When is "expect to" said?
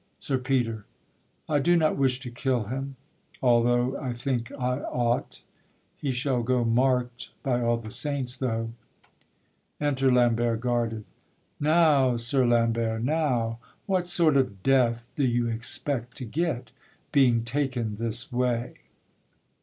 15.47-16.25